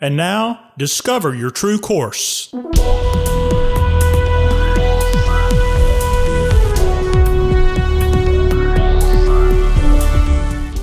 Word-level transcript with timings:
And 0.00 0.16
now, 0.16 0.70
discover 0.78 1.34
your 1.34 1.50
true 1.50 1.76
course. 1.76 2.50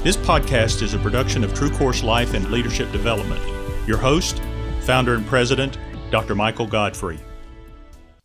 This 0.03 0.17
podcast 0.17 0.81
is 0.81 0.93
a 0.93 0.99
production 0.99 1.45
of 1.45 1.53
True 1.53 1.69
Course 1.69 2.03
Life 2.03 2.33
and 2.33 2.51
Leadership 2.51 2.91
Development. 2.91 3.41
Your 3.87 3.97
host, 3.97 4.41
founder 4.81 5.13
and 5.13 5.25
president, 5.25 5.77
Dr. 6.11 6.35
Michael 6.35 6.67
Godfrey. 6.67 7.21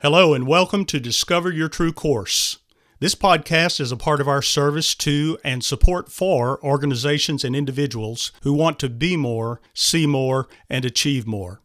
Hello, 0.00 0.34
and 0.34 0.44
welcome 0.48 0.84
to 0.86 0.98
Discover 0.98 1.52
Your 1.52 1.68
True 1.68 1.92
Course. 1.92 2.59
This 3.00 3.14
podcast 3.14 3.80
is 3.80 3.90
a 3.90 3.96
part 3.96 4.20
of 4.20 4.28
our 4.28 4.42
service 4.42 4.94
to 4.96 5.38
and 5.42 5.64
support 5.64 6.12
for 6.12 6.62
organizations 6.62 7.44
and 7.44 7.56
individuals 7.56 8.30
who 8.42 8.52
want 8.52 8.78
to 8.80 8.90
be 8.90 9.16
more, 9.16 9.62
see 9.72 10.06
more, 10.06 10.48
and 10.68 10.84
achieve 10.84 11.26
more. 11.26 11.62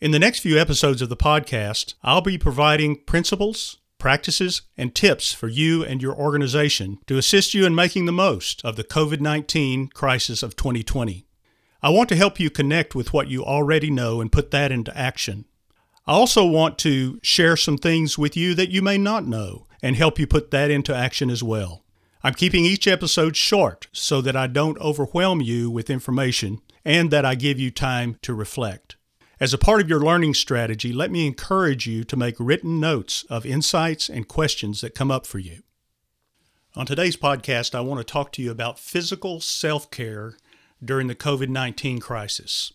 In 0.00 0.10
the 0.10 0.18
next 0.18 0.40
few 0.40 0.58
episodes 0.58 1.00
of 1.00 1.08
the 1.08 1.16
podcast, 1.16 1.94
I'll 2.02 2.22
be 2.22 2.38
providing 2.38 3.04
principles, 3.04 3.78
practices, 3.98 4.62
and 4.76 4.96
tips 4.96 5.32
for 5.32 5.46
you 5.46 5.84
and 5.84 6.02
your 6.02 6.16
organization 6.16 6.98
to 7.06 7.18
assist 7.18 7.54
you 7.54 7.64
in 7.64 7.72
making 7.72 8.06
the 8.06 8.10
most 8.10 8.64
of 8.64 8.74
the 8.74 8.82
COVID 8.82 9.20
19 9.20 9.90
crisis 9.90 10.42
of 10.42 10.56
2020. 10.56 11.24
I 11.80 11.90
want 11.90 12.08
to 12.08 12.16
help 12.16 12.40
you 12.40 12.50
connect 12.50 12.96
with 12.96 13.12
what 13.12 13.28
you 13.28 13.44
already 13.44 13.92
know 13.92 14.20
and 14.20 14.32
put 14.32 14.50
that 14.50 14.72
into 14.72 14.96
action. 14.98 15.44
I 16.04 16.14
also 16.14 16.44
want 16.44 16.78
to 16.78 17.20
share 17.22 17.56
some 17.56 17.78
things 17.78 18.18
with 18.18 18.36
you 18.36 18.54
that 18.54 18.70
you 18.70 18.82
may 18.82 18.98
not 18.98 19.24
know 19.24 19.68
and 19.80 19.94
help 19.94 20.18
you 20.18 20.26
put 20.26 20.50
that 20.50 20.68
into 20.68 20.94
action 20.94 21.30
as 21.30 21.44
well. 21.44 21.84
I'm 22.24 22.34
keeping 22.34 22.64
each 22.64 22.88
episode 22.88 23.36
short 23.36 23.86
so 23.92 24.20
that 24.20 24.34
I 24.34 24.48
don't 24.48 24.78
overwhelm 24.78 25.40
you 25.40 25.70
with 25.70 25.90
information 25.90 26.60
and 26.84 27.12
that 27.12 27.24
I 27.24 27.36
give 27.36 27.60
you 27.60 27.70
time 27.70 28.16
to 28.22 28.34
reflect. 28.34 28.96
As 29.38 29.54
a 29.54 29.58
part 29.58 29.80
of 29.80 29.88
your 29.88 30.00
learning 30.00 30.34
strategy, 30.34 30.92
let 30.92 31.10
me 31.12 31.26
encourage 31.26 31.86
you 31.86 32.02
to 32.04 32.16
make 32.16 32.34
written 32.38 32.80
notes 32.80 33.24
of 33.30 33.46
insights 33.46 34.08
and 34.08 34.26
questions 34.26 34.80
that 34.80 34.96
come 34.96 35.10
up 35.10 35.24
for 35.24 35.38
you. 35.38 35.62
On 36.74 36.86
today's 36.86 37.16
podcast, 37.16 37.76
I 37.76 37.80
want 37.80 37.98
to 37.98 38.12
talk 38.12 38.32
to 38.32 38.42
you 38.42 38.50
about 38.50 38.78
physical 38.78 39.40
self 39.40 39.90
care 39.90 40.36
during 40.84 41.06
the 41.06 41.14
COVID 41.14 41.48
19 41.48 42.00
crisis. 42.00 42.72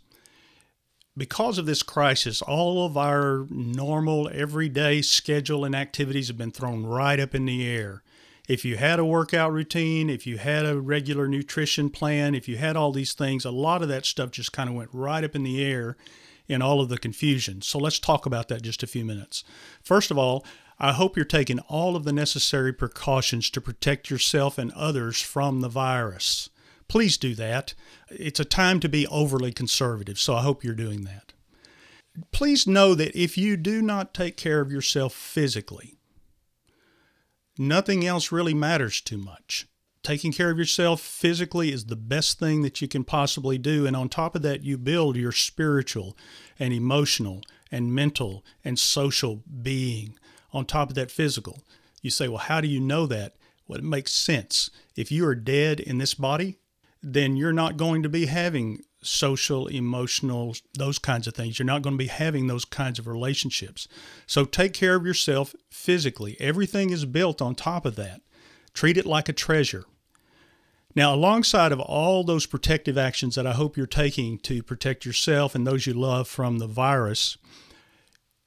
Because 1.18 1.58
of 1.58 1.66
this 1.66 1.82
crisis, 1.82 2.44
all 2.44 2.86
of 2.86 2.96
our 2.96 3.48
normal, 3.50 4.30
everyday 4.32 5.02
schedule 5.02 5.66
and 5.66 5.73
activities 5.73 6.28
have 6.28 6.38
been 6.38 6.52
thrown 6.52 6.86
right 6.86 7.20
up 7.20 7.34
in 7.34 7.46
the 7.46 7.68
air. 7.68 8.04
If 8.48 8.64
you 8.64 8.78
had 8.78 9.00
a 9.00 9.06
workout 9.06 9.52
routine, 9.52 10.12
if 10.12 10.28
you 10.28 10.38
had 10.38 10.66
a 10.66 10.80
regular 10.80 11.28
nutrition 11.28 11.90
plan, 11.90 12.36
if 12.36 12.48
you 12.48 12.58
had 12.58 12.78
all 12.78 12.92
these 12.92 13.14
things, 13.14 13.45
a 13.45 13.52
lot 13.52 13.82
of 13.82 13.88
that 13.90 14.06
stuff 14.06 14.30
just 14.30 14.54
kind 14.54 14.70
of 14.70 14.76
went 14.76 14.92
right 14.94 15.23
up 15.23 15.36
in 15.36 15.42
the 15.42 15.64
air 15.64 15.98
in 16.48 16.62
all 16.62 16.80
of 16.80 16.90
the 16.90 17.00
confusion. 17.00 17.62
So 17.64 17.80
let's 17.80 18.00
talk 18.00 18.26
about 18.26 18.48
that 18.50 18.62
just 18.62 18.84
a 18.84 18.88
few 18.88 19.04
minutes. 19.04 19.44
First 19.82 20.12
of 20.12 20.20
all, 20.20 20.45
I 20.80 20.94
hope 20.94 21.16
you're 21.16 21.26
taking 21.26 21.60
all 21.62 21.95
of 21.95 22.04
the 22.04 22.14
necessary 22.14 22.72
precautions 22.72 23.50
to 23.50 23.60
protect 23.60 24.12
yourself 24.12 24.60
and 24.60 24.72
others 24.73 25.20
from 25.20 25.62
the 25.62 25.70
virus. 25.70 26.52
Please 26.88 27.17
do 27.17 27.35
that. 27.35 27.73
It's 28.09 28.39
a 28.39 28.45
time 28.45 28.80
to 28.80 28.89
be 28.89 29.07
overly 29.07 29.52
conservative, 29.52 30.19
so 30.19 30.35
I 30.35 30.41
hope 30.41 30.63
you're 30.63 30.73
doing 30.73 31.03
that. 31.03 31.33
Please 32.31 32.66
know 32.66 32.95
that 32.95 33.16
if 33.16 33.38
you 33.38 33.57
do 33.57 33.81
not 33.81 34.13
take 34.13 34.38
care 34.38 34.61
of 34.61 34.71
yourself 34.71 35.13
physically, 35.13 35.95
nothing 37.58 38.05
else 38.05 38.31
really 38.31 38.53
matters 38.53 39.02
too 39.02 39.17
much 39.17 39.67
taking 40.08 40.31
care 40.31 40.49
of 40.49 40.58
yourself 40.58 41.02
physically 41.02 41.69
is 41.69 41.88
the 41.88 41.95
best 41.97 42.39
thing 42.39 42.61
that 42.61 42.81
you 42.81 42.88
can 42.88 43.03
possibly 43.03 43.58
do. 43.58 43.85
And 43.85 43.93
on 43.93 44.08
top 44.08 44.35
of 44.35 44.41
that, 44.43 44.63
you 44.63 44.77
build 44.77 45.17
your 45.17 45.33
spiritual 45.33 46.15
and 46.58 46.73
emotional 46.73 47.41
and 47.73 47.93
mental 47.93 48.45
and 48.63 48.80
social 48.80 49.43
being 49.61 50.17
on 50.53 50.65
top 50.65 50.88
of 50.88 50.95
that 50.95 51.11
physical. 51.11 51.61
You 52.02 52.09
say, 52.09 52.30
well, 52.30 52.38
how 52.38 52.61
do 52.61 52.69
you 52.69 52.80
know 52.80 53.05
that? 53.05 53.36
Well, 53.67 53.80
it 53.80 53.83
makes 53.83 54.14
sense. 54.14 54.70
If 54.95 55.11
you 55.11 55.27
are 55.27 55.36
dead 55.36 55.81
in 55.81 55.97
this 55.97 56.14
body, 56.14 56.58
then 57.02 57.37
you're 57.37 57.53
not 57.53 57.77
going 57.77 58.03
to 58.03 58.09
be 58.09 58.25
having 58.25 58.81
social, 59.02 59.67
emotional, 59.67 60.55
those 60.77 60.99
kinds 60.99 61.27
of 61.27 61.33
things. 61.33 61.59
You're 61.59 61.65
not 61.65 61.81
going 61.81 61.95
to 61.95 62.03
be 62.03 62.08
having 62.08 62.47
those 62.47 62.65
kinds 62.65 62.99
of 62.99 63.08
relationships. 63.08 63.87
So 64.25 64.45
take 64.45 64.73
care 64.73 64.95
of 64.95 65.05
yourself 65.05 65.55
physically. 65.69 66.35
Everything 66.39 66.89
is 66.89 67.05
built 67.05 67.41
on 67.41 67.55
top 67.55 67.85
of 67.85 67.95
that. 67.95 68.21
Treat 68.73 68.97
it 68.97 69.05
like 69.05 69.30
a 69.30 69.33
treasure. 69.33 69.85
Now, 70.95 71.13
alongside 71.13 71.71
of 71.71 71.80
all 71.80 72.23
those 72.23 72.47
protective 72.47 72.97
actions 72.97 73.35
that 73.35 73.45
I 73.45 73.53
hope 73.53 73.77
you're 73.77 73.85
taking 73.85 74.39
to 74.39 74.64
protect 74.64 75.05
yourself 75.05 75.53
and 75.53 75.65
those 75.65 75.85
you 75.85 75.93
love 75.93 76.27
from 76.27 76.58
the 76.58 76.65
virus, 76.65 77.37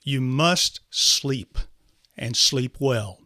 you 0.03 0.21
must 0.21 0.81
sleep 0.91 1.59
and 2.17 2.37
sleep 2.37 2.77
well. 2.81 3.20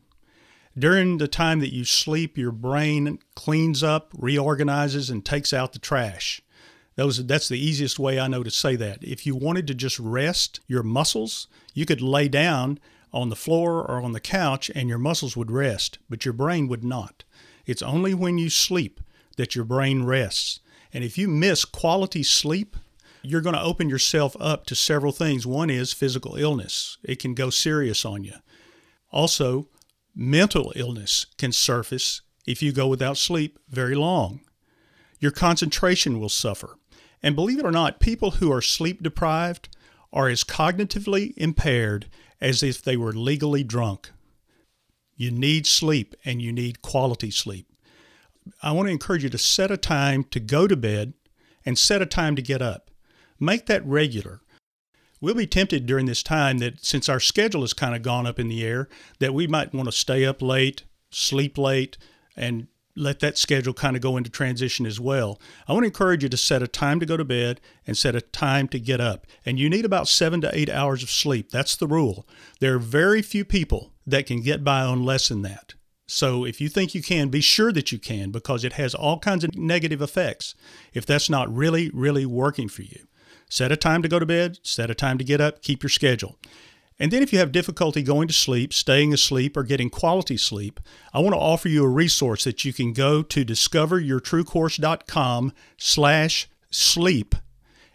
During 0.77 1.19
the 1.19 1.29
time 1.29 1.61
that 1.61 1.73
you 1.73 1.85
sleep, 1.85 2.37
your 2.37 2.51
brain 2.51 3.21
cleans 3.37 3.83
up, 3.83 4.13
reorganizes, 4.17 5.09
and 5.09 5.25
takes 5.25 5.53
out 5.53 5.73
the 5.73 5.79
trash. 5.79 6.43
Those, 6.97 7.25
that's 7.27 7.49
the 7.49 7.59
easiest 7.59 7.99
way 7.99 8.19
I 8.19 8.29
know 8.29 8.43
to 8.43 8.51
say 8.51 8.77
that. 8.77 9.03
If 9.03 9.27
you 9.27 9.35
wanted 9.35 9.67
to 9.69 9.75
just 9.75 9.99
rest 9.99 10.61
your 10.67 10.83
muscles, 10.83 11.49
you 11.75 11.87
could 11.87 12.01
lay 12.01 12.29
down 12.29 12.79
on 13.13 13.29
the 13.29 13.37
floor 13.37 13.83
or 13.83 14.03
on 14.03 14.13
the 14.13 14.21
couch 14.21 14.71
and 14.75 14.89
your 14.89 14.99
muscles 14.99 15.37
would 15.37 15.51
rest, 15.51 15.99
but 16.09 16.25
your 16.25 16.35
brain 16.35 16.67
would 16.69 16.85
not. 16.85 17.25
It's 17.67 17.83
only 17.83 18.15
when 18.15 18.39
you 18.39 18.51
sleep 18.51 19.01
that 19.37 19.55
your 19.55 19.65
brain 19.65 20.05
rests. 20.05 20.61
And 20.93 21.03
if 21.05 21.17
you 21.17 21.29
miss 21.29 21.65
quality 21.65 22.23
sleep, 22.23 22.77
you're 23.23 23.41
going 23.41 23.55
to 23.55 23.63
open 23.63 23.89
yourself 23.89 24.37
up 24.39 24.67
to 24.67 24.75
several 24.75 25.13
things. 25.13 25.47
One 25.47 25.71
is 25.71 25.93
physical 25.93 26.37
illness, 26.37 26.99
it 27.03 27.19
can 27.19 27.35
go 27.35 27.51
serious 27.51 28.05
on 28.05 28.25
you. 28.25 28.35
Also, 29.11 29.69
mental 30.15 30.73
illness 30.77 31.27
can 31.39 31.53
surface 31.53 32.23
if 32.47 32.63
you 32.63 32.73
go 32.73 32.87
without 32.87 33.17
sleep 33.17 33.59
very 33.69 33.95
long. 33.95 34.41
Your 35.19 35.31
concentration 35.31 36.21
will 36.21 36.29
suffer. 36.29 36.77
And 37.23 37.35
believe 37.35 37.59
it 37.59 37.65
or 37.65 37.71
not, 37.71 38.01
people 38.01 38.33
who 38.33 38.53
are 38.53 38.61
sleep 38.61 39.03
deprived 39.03 39.75
are 40.13 40.29
as 40.29 40.45
cognitively 40.45 41.33
impaired 41.37 42.07
as 42.41 42.63
if 42.63 42.83
they 42.83 42.97
were 42.97 43.13
legally 43.13 43.65
drunk. 43.65 44.11
You 45.17 45.31
need 45.31 45.67
sleep 45.67 46.15
and 46.25 46.43
you 46.43 46.53
need 46.53 46.83
quality 46.83 47.31
sleep. 47.31 47.67
I 48.63 48.73
want 48.73 48.89
to 48.89 48.93
encourage 48.93 49.25
you 49.25 49.31
to 49.31 49.39
set 49.39 49.71
a 49.71 49.77
time 49.77 50.25
to 50.25 50.41
go 50.41 50.67
to 50.67 50.77
bed 50.77 51.15
and 51.65 51.79
set 51.79 52.03
a 52.03 52.07
time 52.07 52.37
to 52.37 52.43
get 52.43 52.61
up. 52.61 52.91
Make 53.41 53.67
that 53.67 53.87
regular. 53.87 54.43
We'll 55.25 55.35
be 55.35 55.47
tempted 55.47 55.87
during 55.87 56.05
this 56.05 56.23
time 56.23 56.59
that 56.59 56.85
since 56.85 57.09
our 57.09 57.19
schedule 57.19 57.63
has 57.63 57.73
kind 57.73 57.95
of 57.95 58.03
gone 58.03 58.27
up 58.27 58.39
in 58.39 58.49
the 58.49 58.63
air, 58.63 58.91
that 59.21 59.33
we 59.33 59.47
might 59.47 59.73
want 59.73 59.87
to 59.87 59.93
stay 59.93 60.23
up 60.27 60.43
late, 60.43 60.83
sleep 61.11 61.57
late, 61.57 61.97
and 62.37 62.67
let 62.95 63.21
that 63.21 63.39
schedule 63.39 63.73
kind 63.73 63.97
of 63.97 64.03
go 64.03 64.19
into 64.19 64.29
transition 64.29 64.85
as 64.85 65.01
well. 65.01 65.41
I 65.67 65.73
want 65.73 65.85
to 65.85 65.87
encourage 65.87 66.23
you 66.23 66.29
to 66.29 66.37
set 66.37 66.63
a 66.63 66.69
time 66.69 67.01
to 67.01 67.07
go 67.07 67.17
to 67.17 67.25
bed 67.25 67.63
and 67.87 67.97
set 67.97 68.15
a 68.15 68.21
time 68.21 68.69
to 68.69 68.79
get 68.79 69.01
up. 69.01 69.27
And 69.47 69.59
you 69.59 69.71
need 69.71 69.87
about 69.87 70.09
seven 70.09 70.43
to 70.43 70.55
eight 70.55 70.69
hours 70.69 71.03
of 71.03 71.11
sleep. 71.11 71.51
That's 71.51 71.75
the 71.75 71.87
rule. 71.87 72.29
There 72.61 72.75
are 72.75 72.79
very 72.79 73.23
few 73.23 73.47
people 73.47 73.95
that 74.07 74.27
can 74.27 74.43
get 74.43 74.63
by 74.63 74.83
on 74.83 75.07
less 75.07 75.29
than 75.29 75.41
that. 75.41 75.73
So 76.07 76.45
if 76.45 76.61
you 76.61 76.69
think 76.69 76.95
you 76.95 77.03
can, 77.03 77.31
be 77.31 77.41
sure 77.41 77.73
that 77.73 77.91
you 77.93 77.99
can 77.99 78.31
because 78.31 78.63
it 78.63 78.75
has 78.75 78.95
all 78.95 79.19
kinds 79.19 79.43
of 79.43 79.57
negative 79.57 80.03
effects 80.03 80.55
if 80.93 81.07
that's 81.07 81.31
not 81.31 81.51
really, 81.51 81.91
really 81.95 82.27
working 82.27 82.69
for 82.69 82.83
you. 82.83 83.07
Set 83.49 83.73
a 83.73 83.77
time 83.77 84.03
to 84.03 84.09
go 84.09 84.19
to 84.19 84.27
bed, 84.27 84.59
set 84.63 84.91
a 84.91 84.95
time 84.95 85.19
to 85.19 85.25
get 85.25 85.41
up, 85.41 85.63
keep 85.63 85.83
your 85.83 85.91
schedule. 85.91 86.39
And 86.99 87.11
then 87.11 87.23
if 87.23 87.33
you 87.33 87.39
have 87.41 87.53
difficulty 87.53 88.03
going 88.03 88.29
to 88.29 88.35
sleep, 88.35 88.73
staying 88.73 89.13
asleep, 89.13 89.57
or 89.57 89.65
getting 89.65 89.91
quality 89.91 90.37
sleep, 90.37 90.79
I 91.13 91.19
want 91.19 91.35
to 91.35 91.41
offer 91.41 91.69
you 91.69 91.85
a 91.85 91.89
resource 91.89 92.45
that 92.45 92.65
you 92.65 92.73
can 92.73 92.93
go 92.93 93.23
to 93.23 93.45
discoveryourtruecourse.com 93.45 95.53
slash 95.77 96.49
sleep 96.71 97.35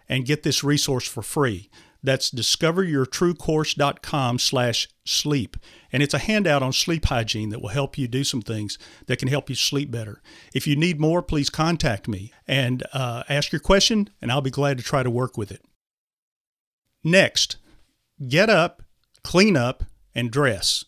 and 0.09 0.25
get 0.25 0.43
this 0.43 0.63
resource 0.63 1.07
for 1.07 1.21
free. 1.21 1.69
That's 2.01 2.31
discoveryourtruecourse.com 2.31 4.39
slash 4.39 4.87
sleep. 5.05 5.57
And 5.91 6.01
it's 6.01 6.13
a 6.13 6.19
handout 6.19 6.63
on 6.63 6.71
sleep 6.71 7.05
hygiene 7.05 7.49
that 7.49 7.61
will 7.61 7.69
help 7.69 7.97
you 7.97 8.07
do 8.07 8.23
some 8.23 8.41
things 8.41 8.77
that 9.07 9.19
can 9.19 9.27
help 9.27 9.49
you 9.49 9.55
sleep 9.55 9.91
better. 9.91 10.21
If 10.53 10.67
you 10.67 10.75
need 10.75 10.99
more, 10.99 11.21
please 11.21 11.49
contact 11.49 12.07
me 12.07 12.31
and 12.47 12.83
uh, 12.93 13.23
ask 13.27 13.51
your 13.51 13.59
question, 13.59 14.09
and 14.21 14.31
I'll 14.31 14.41
be 14.41 14.49
glad 14.49 14.77
to 14.77 14.83
try 14.83 15.03
to 15.03 15.09
work 15.09 15.37
with 15.37 15.51
it. 15.51 15.61
Next, 17.03 17.57
get 18.27 18.49
up, 18.49 18.83
clean 19.23 19.57
up, 19.57 19.83
and 20.15 20.31
dress. 20.31 20.85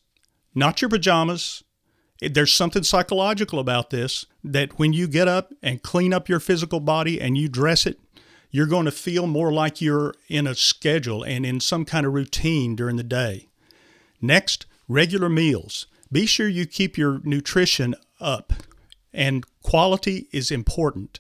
Not 0.54 0.82
your 0.82 0.90
pajamas. 0.90 1.64
There's 2.22 2.54
something 2.54 2.84
psychological 2.84 3.60
about 3.60 3.90
this 3.90 4.26
that 4.44 4.78
when 4.78 4.94
you 4.94 5.08
get 5.08 5.28
up 5.28 5.54
and 5.64 5.82
clean 5.82 6.14
up 6.14 6.30
your 6.30 6.40
physical 6.40 6.80
body 6.80 7.20
and 7.20 7.38
you 7.38 7.50
dress 7.50 7.86
it, 7.86 8.00
you're 8.52 8.68
going 8.68 8.86
to 8.86 8.92
feel 8.92 9.28
more 9.28 9.52
like 9.52 9.82
you're 9.82 10.14
in 10.28 10.46
a 10.46 10.56
schedule 10.56 11.24
and 11.24 11.46
in 11.46 11.60
some 11.60 11.86
kind 11.86 12.06
of 12.06 12.14
routine 12.14 12.76
during 12.76 12.98
the 12.98 13.04
day. 13.04 13.48
Next, 14.22 14.66
regular 14.88 15.30
meals. 15.30 15.88
Be 16.12 16.26
sure 16.26 16.48
you 16.48 16.66
keep 16.66 16.98
your 16.98 17.22
nutrition 17.24 17.96
up, 18.20 18.54
and 19.14 19.46
quality 19.64 20.28
is 20.34 20.52
important. 20.52 21.20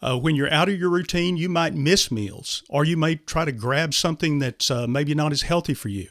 Uh, 0.00 0.18
when 0.18 0.34
you're 0.34 0.52
out 0.52 0.68
of 0.68 0.78
your 0.78 0.90
routine, 0.90 1.36
you 1.36 1.48
might 1.48 1.74
miss 1.74 2.10
meals 2.10 2.64
or 2.68 2.84
you 2.84 2.96
may 2.96 3.14
try 3.14 3.44
to 3.44 3.52
grab 3.52 3.94
something 3.94 4.40
that's 4.40 4.70
uh, 4.70 4.86
maybe 4.86 5.14
not 5.14 5.32
as 5.32 5.42
healthy 5.42 5.74
for 5.74 5.88
you. 5.88 6.08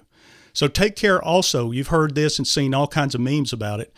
So 0.54 0.68
take 0.68 0.96
care 0.96 1.22
also. 1.22 1.72
You've 1.72 1.88
heard 1.88 2.16
this 2.16 2.38
and 2.38 2.48
seen 2.48 2.74
all 2.74 2.88
kinds 2.88 3.16
of 3.16 3.22
memes 3.22 3.52
about 3.52 3.80
it. 3.80 3.94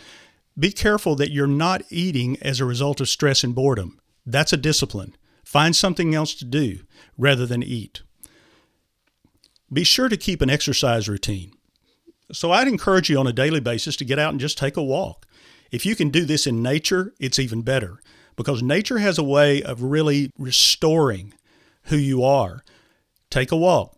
Be 0.58 0.72
careful 0.72 1.16
that 1.16 1.32
you're 1.32 1.48
not 1.48 1.84
eating 1.90 2.38
as 2.42 2.60
a 2.60 2.66
result 2.66 3.02
of 3.02 3.10
stress 3.10 3.44
and 3.44 3.54
boredom. 3.56 4.00
That's 4.26 4.54
a 4.54 4.58
discipline. 4.58 5.16
Find 5.54 5.76
something 5.76 6.16
else 6.16 6.34
to 6.34 6.46
do 6.46 6.80
rather 7.16 7.46
than 7.46 7.62
eat. 7.62 8.02
Be 9.72 9.84
sure 9.84 10.10
to 10.10 10.18
keep 10.18 10.42
an 10.42 10.50
exercise 10.50 11.08
routine. 11.08 11.54
So 12.32 12.52
I'd 12.52 12.68
encourage 12.68 13.08
you 13.08 13.20
on 13.20 13.28
a 13.28 13.34
daily 13.34 13.60
basis 13.60 13.96
to 13.98 14.04
get 14.04 14.18
out 14.18 14.32
and 14.32 14.40
just 14.40 14.58
take 14.58 14.78
a 14.78 14.84
walk. 14.84 15.28
If 15.72 15.86
you 15.86 15.96
can 15.96 16.10
do 16.10 16.26
this 16.26 16.48
in 16.48 16.64
nature, 16.64 17.14
it's 17.20 17.38
even 17.38 17.62
better 17.62 18.02
because 18.36 18.64
nature 18.64 18.98
has 18.98 19.20
a 19.20 19.24
way 19.24 19.62
of 19.62 19.84
really 19.84 20.32
restoring 20.40 21.36
who 21.84 21.98
you 21.98 22.24
are. 22.24 22.64
Take 23.30 23.52
a 23.52 23.56
walk. 23.56 23.96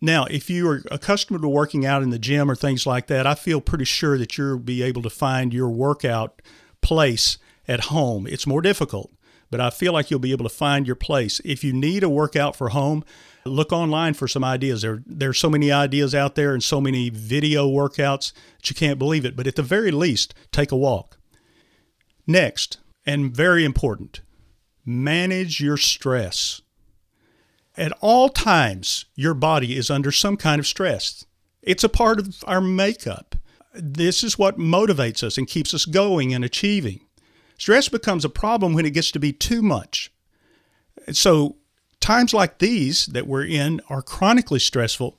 Now, 0.00 0.24
if 0.24 0.50
you 0.50 0.68
are 0.68 0.82
accustomed 0.90 1.42
to 1.42 1.48
working 1.48 1.86
out 1.86 2.02
in 2.02 2.10
the 2.10 2.18
gym 2.18 2.50
or 2.50 2.56
things 2.56 2.88
like 2.88 3.06
that, 3.06 3.24
I 3.24 3.36
feel 3.36 3.60
pretty 3.60 3.84
sure 3.84 4.18
that 4.18 4.36
you'll 4.36 4.58
be 4.58 4.82
able 4.82 5.02
to 5.02 5.10
find 5.10 5.54
your 5.54 5.70
workout 5.70 6.42
place 6.82 7.38
at 7.68 7.84
home. 7.84 8.26
It's 8.26 8.48
more 8.48 8.62
difficult, 8.62 9.12
but 9.50 9.60
I 9.60 9.70
feel 9.70 9.92
like 9.92 10.10
you'll 10.10 10.20
be 10.20 10.32
able 10.32 10.48
to 10.48 10.54
find 10.54 10.86
your 10.86 10.96
place. 10.96 11.40
If 11.44 11.62
you 11.62 11.72
need 11.72 12.02
a 12.02 12.08
workout 12.08 12.56
for 12.56 12.70
home, 12.70 13.04
look 13.44 13.72
online 13.72 14.14
for 14.14 14.28
some 14.28 14.44
ideas. 14.44 14.82
There, 14.82 15.02
there's 15.06 15.38
so 15.38 15.50
many 15.50 15.70
ideas 15.70 16.14
out 16.14 16.34
there 16.34 16.52
and 16.52 16.62
so 16.62 16.80
many 16.80 17.10
video 17.10 17.68
workouts 17.68 18.32
that 18.58 18.70
you 18.70 18.76
can't 18.76 18.98
believe 18.98 19.24
it. 19.24 19.36
But 19.36 19.46
at 19.46 19.56
the 19.56 19.62
very 19.62 19.90
least, 19.90 20.34
take 20.52 20.72
a 20.72 20.76
walk. 20.76 21.18
Next, 22.26 22.78
and 23.04 23.34
very 23.34 23.64
important, 23.64 24.20
manage 24.84 25.60
your 25.60 25.76
stress. 25.76 26.60
At 27.76 27.92
all 28.00 28.28
times, 28.28 29.04
your 29.14 29.34
body 29.34 29.76
is 29.76 29.90
under 29.90 30.10
some 30.10 30.36
kind 30.36 30.58
of 30.58 30.66
stress. 30.66 31.24
It's 31.62 31.84
a 31.84 31.88
part 31.88 32.18
of 32.18 32.42
our 32.46 32.60
makeup. 32.60 33.36
This 33.74 34.24
is 34.24 34.38
what 34.38 34.58
motivates 34.58 35.22
us 35.22 35.36
and 35.36 35.46
keeps 35.46 35.74
us 35.74 35.84
going 35.84 36.32
and 36.32 36.44
achieving. 36.44 37.05
Stress 37.58 37.88
becomes 37.88 38.24
a 38.24 38.28
problem 38.30 38.74
when 38.74 38.86
it 38.86 38.90
gets 38.94 39.10
to 39.12 39.18
be 39.18 39.32
too 39.32 39.62
much. 39.62 40.12
So, 41.12 41.56
times 42.00 42.34
like 42.34 42.58
these 42.58 43.06
that 43.06 43.26
we're 43.26 43.44
in 43.44 43.80
are 43.88 44.02
chronically 44.02 44.58
stressful 44.58 45.18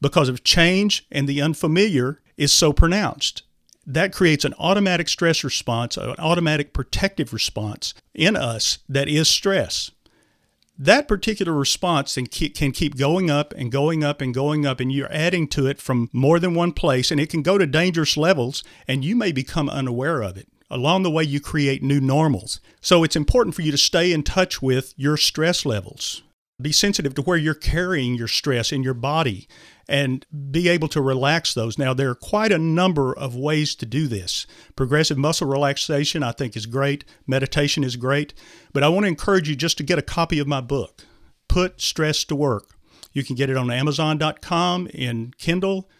because 0.00 0.28
of 0.28 0.44
change 0.44 1.06
and 1.10 1.28
the 1.28 1.40
unfamiliar 1.40 2.20
is 2.36 2.52
so 2.52 2.72
pronounced 2.72 3.42
that 3.86 4.12
creates 4.12 4.44
an 4.44 4.54
automatic 4.58 5.08
stress 5.08 5.42
response, 5.42 5.96
an 5.96 6.14
automatic 6.18 6.72
protective 6.72 7.32
response 7.32 7.94
in 8.14 8.36
us 8.36 8.78
that 8.88 9.08
is 9.08 9.28
stress. 9.28 9.90
That 10.78 11.06
particular 11.06 11.52
response 11.52 12.14
can 12.14 12.26
keep 12.26 12.96
going 12.96 13.30
up 13.30 13.52
and 13.56 13.70
going 13.70 14.02
up 14.02 14.20
and 14.20 14.32
going 14.32 14.64
up, 14.66 14.80
and 14.80 14.90
you're 14.90 15.12
adding 15.12 15.46
to 15.48 15.66
it 15.66 15.80
from 15.80 16.08
more 16.12 16.38
than 16.40 16.54
one 16.54 16.72
place, 16.72 17.10
and 17.10 17.20
it 17.20 17.28
can 17.28 17.42
go 17.42 17.58
to 17.58 17.66
dangerous 17.66 18.16
levels, 18.16 18.64
and 18.88 19.04
you 19.04 19.14
may 19.14 19.32
become 19.32 19.68
unaware 19.68 20.22
of 20.22 20.36
it. 20.36 20.48
Along 20.72 21.02
the 21.02 21.10
way, 21.10 21.22
you 21.22 21.38
create 21.38 21.82
new 21.82 22.00
normals. 22.00 22.58
So 22.80 23.04
it's 23.04 23.14
important 23.14 23.54
for 23.54 23.60
you 23.60 23.70
to 23.70 23.76
stay 23.76 24.10
in 24.10 24.22
touch 24.22 24.62
with 24.62 24.94
your 24.96 25.18
stress 25.18 25.66
levels. 25.66 26.22
Be 26.62 26.72
sensitive 26.72 27.14
to 27.16 27.22
where 27.22 27.36
you're 27.36 27.52
carrying 27.52 28.14
your 28.14 28.26
stress 28.26 28.72
in 28.72 28.82
your 28.82 28.94
body 28.94 29.46
and 29.86 30.24
be 30.50 30.70
able 30.70 30.88
to 30.88 31.02
relax 31.02 31.52
those. 31.52 31.76
Now, 31.76 31.92
there 31.92 32.08
are 32.08 32.14
quite 32.14 32.52
a 32.52 32.58
number 32.58 33.12
of 33.12 33.36
ways 33.36 33.74
to 33.76 33.86
do 33.86 34.06
this. 34.06 34.46
Progressive 34.74 35.18
muscle 35.18 35.46
relaxation, 35.46 36.22
I 36.22 36.32
think, 36.32 36.56
is 36.56 36.64
great. 36.64 37.04
Meditation 37.26 37.84
is 37.84 37.96
great. 37.96 38.32
But 38.72 38.82
I 38.82 38.88
want 38.88 39.04
to 39.04 39.08
encourage 39.08 39.50
you 39.50 39.56
just 39.56 39.76
to 39.76 39.82
get 39.82 39.98
a 39.98 40.02
copy 40.02 40.38
of 40.38 40.46
my 40.46 40.62
book, 40.62 41.04
Put 41.48 41.82
Stress 41.82 42.24
to 42.24 42.34
Work. 42.34 42.78
You 43.12 43.24
can 43.24 43.36
get 43.36 43.50
it 43.50 43.58
on 43.58 43.70
Amazon.com 43.70 44.86
in 44.86 45.34
Kindle, 45.36 45.90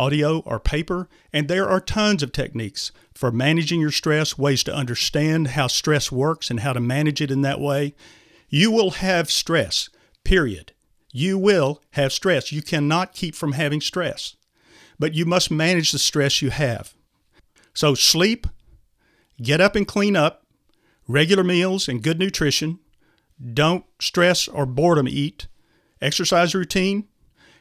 audio, 0.00 0.38
or 0.40 0.58
paper. 0.58 1.08
And 1.32 1.46
there 1.46 1.68
are 1.68 1.80
tons 1.80 2.22
of 2.22 2.32
techniques 2.32 2.90
for 3.14 3.30
managing 3.30 3.80
your 3.80 3.90
stress, 3.90 4.38
ways 4.38 4.64
to 4.64 4.74
understand 4.74 5.48
how 5.48 5.66
stress 5.66 6.10
works 6.10 6.50
and 6.50 6.60
how 6.60 6.72
to 6.72 6.80
manage 6.80 7.20
it 7.20 7.30
in 7.30 7.42
that 7.42 7.60
way. 7.60 7.94
You 8.48 8.70
will 8.70 8.92
have 8.92 9.30
stress, 9.30 9.90
period. 10.24 10.72
You 11.12 11.38
will 11.38 11.82
have 11.90 12.12
stress. 12.12 12.50
You 12.50 12.62
cannot 12.62 13.12
keep 13.12 13.34
from 13.34 13.52
having 13.52 13.80
stress, 13.80 14.36
but 14.98 15.14
you 15.14 15.26
must 15.26 15.50
manage 15.50 15.92
the 15.92 15.98
stress 15.98 16.40
you 16.40 16.50
have. 16.50 16.94
So, 17.74 17.94
sleep, 17.94 18.46
get 19.40 19.60
up 19.60 19.76
and 19.76 19.86
clean 19.86 20.16
up, 20.16 20.46
regular 21.06 21.44
meals 21.44 21.88
and 21.88 22.02
good 22.02 22.18
nutrition. 22.18 22.78
Don't 23.52 23.84
stress 24.00 24.48
or 24.48 24.66
boredom 24.66 25.08
eat, 25.08 25.46
exercise 26.00 26.54
routine, 26.54 27.08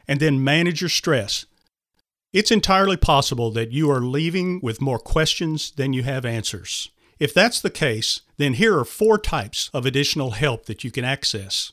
and 0.08 0.20
then 0.20 0.44
manage 0.44 0.82
your 0.82 0.90
stress. 0.90 1.46
It's 2.32 2.52
entirely 2.52 2.98
possible 2.98 3.52
that 3.52 3.72
you 3.72 3.90
are 3.90 4.02
leaving 4.02 4.60
with 4.62 4.82
more 4.82 5.00
questions 5.00 5.72
than 5.72 5.94
you 5.94 6.04
have 6.04 6.26
answers. 6.26 6.90
If 7.20 7.34
that's 7.34 7.60
the 7.60 7.70
case, 7.70 8.22
then 8.38 8.54
here 8.54 8.78
are 8.78 8.86
four 8.86 9.18
types 9.18 9.70
of 9.74 9.86
additional 9.86 10.32
help 10.32 10.66
that 10.68 10.84
you 10.84 10.92
can 10.92 11.04
access. 11.04 11.72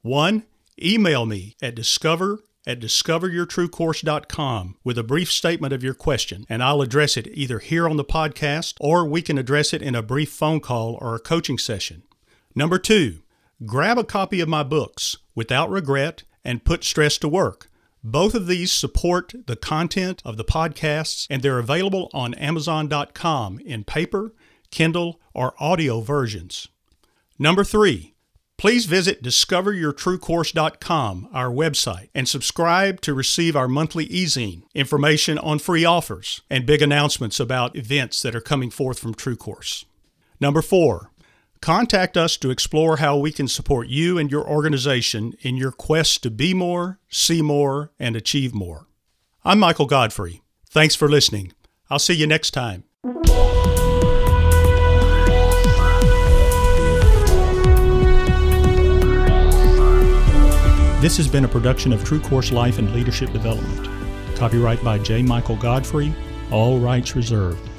One, 0.00 0.44
Email 0.80 1.26
me 1.26 1.54
at 1.62 1.74
discover 1.74 2.40
at 2.66 2.80
discoveryourtruecourse.com 2.80 4.76
with 4.84 4.96
a 4.96 5.02
brief 5.02 5.30
statement 5.30 5.72
of 5.72 5.82
your 5.82 5.94
question, 5.94 6.46
and 6.48 6.62
I'll 6.62 6.80
address 6.80 7.16
it 7.16 7.26
either 7.28 7.58
here 7.58 7.88
on 7.88 7.96
the 7.96 8.04
podcast 8.04 8.74
or 8.80 9.04
we 9.04 9.20
can 9.20 9.36
address 9.36 9.72
it 9.72 9.82
in 9.82 9.96
a 9.96 10.02
brief 10.02 10.30
phone 10.30 10.60
call 10.60 10.98
or 11.00 11.14
a 11.14 11.20
coaching 11.20 11.58
session. 11.58 12.04
Number 12.54 12.78
two, 12.78 13.18
grab 13.66 13.98
a 13.98 14.04
copy 14.04 14.40
of 14.40 14.48
my 14.48 14.62
books, 14.62 15.16
Without 15.34 15.70
Regret 15.70 16.22
and 16.44 16.64
Put 16.64 16.84
Stress 16.84 17.18
to 17.18 17.28
Work. 17.28 17.68
Both 18.04 18.34
of 18.34 18.46
these 18.46 18.72
support 18.72 19.32
the 19.46 19.56
content 19.56 20.22
of 20.24 20.36
the 20.36 20.44
podcasts, 20.44 21.26
and 21.30 21.42
they're 21.42 21.58
available 21.58 22.10
on 22.12 22.34
Amazon.com 22.34 23.60
in 23.60 23.84
paper, 23.84 24.34
Kindle, 24.70 25.20
or 25.34 25.54
audio 25.60 26.00
versions. 26.00 26.68
Number 27.38 27.64
three, 27.64 28.12
Please 28.62 28.86
visit 28.86 29.24
discoveryourtruecourse.com, 29.24 31.28
our 31.32 31.50
website, 31.50 32.10
and 32.14 32.28
subscribe 32.28 33.00
to 33.00 33.12
receive 33.12 33.56
our 33.56 33.66
monthly 33.66 34.04
e-zine, 34.04 34.62
information 34.72 35.36
on 35.38 35.58
free 35.58 35.84
offers, 35.84 36.42
and 36.48 36.64
big 36.64 36.80
announcements 36.80 37.40
about 37.40 37.74
events 37.74 38.22
that 38.22 38.36
are 38.36 38.40
coming 38.40 38.70
forth 38.70 39.00
from 39.00 39.14
True 39.14 39.34
Course. 39.34 39.84
Number 40.38 40.62
four, 40.62 41.10
contact 41.62 42.16
us 42.16 42.36
to 42.36 42.50
explore 42.50 42.98
how 42.98 43.16
we 43.16 43.32
can 43.32 43.48
support 43.48 43.88
you 43.88 44.18
and 44.18 44.30
your 44.30 44.46
organization 44.46 45.32
in 45.40 45.56
your 45.56 45.70
quest 45.70 46.22
to 46.24 46.30
be 46.30 46.52
more, 46.52 46.98
see 47.08 47.40
more, 47.40 47.92
and 47.98 48.16
achieve 48.16 48.52
more. 48.52 48.88
I'm 49.44 49.60
Michael 49.60 49.86
Godfrey. 49.86 50.42
Thanks 50.68 50.94
for 50.94 51.08
listening. 51.08 51.52
I'll 51.88 52.00
see 52.00 52.14
you 52.14 52.26
next 52.26 52.50
time. 52.50 52.84
This 61.00 61.16
has 61.16 61.28
been 61.28 61.44
a 61.44 61.48
production 61.48 61.92
of 61.92 62.04
True 62.04 62.20
Course 62.20 62.52
Life 62.52 62.78
and 62.78 62.92
Leadership 62.92 63.32
Development. 63.32 63.88
Copyright 64.36 64.82
by 64.82 64.98
J. 64.98 65.22
Michael 65.22 65.56
Godfrey, 65.56 66.12
all 66.50 66.78
rights 66.80 67.14
reserved. 67.14 67.71